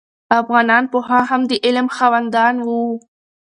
[0.39, 2.81] افغانان پخوا هم د علم خاوندان وو.